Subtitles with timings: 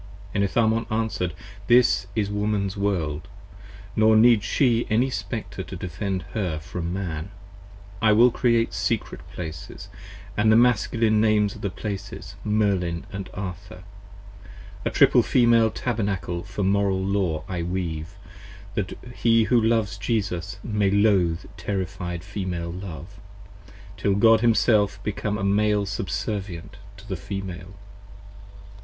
[0.33, 1.35] Enitharmon answer'd:
[1.67, 3.27] This is Woman's World,
[3.95, 7.29] nor need she any Spectre to defend her from Man.
[8.01, 9.89] I will Create secret places,
[10.35, 13.83] And the masculine names of the places, Merlin & Arthur.
[14.85, 18.15] A triple Female Tabernacle for Moral Law I weave
[18.73, 23.19] 20 That he who loves Jesus may loathe terrified Female love,
[23.97, 27.75] Till God himself become a Male subservient to the Female.